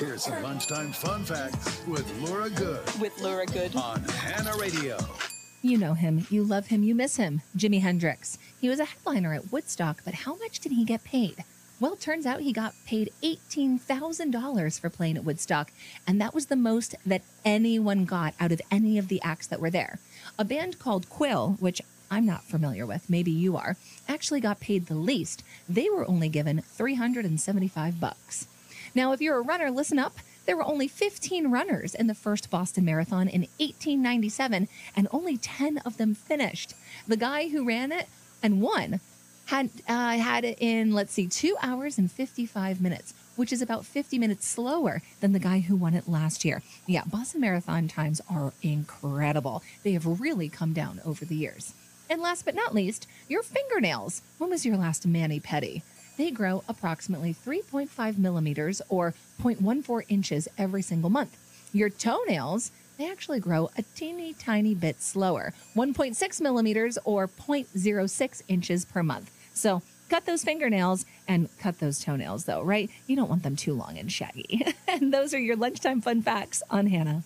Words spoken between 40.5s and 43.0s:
in let's see, two hours and 55